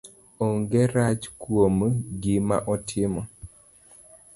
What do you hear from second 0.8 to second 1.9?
rach kuom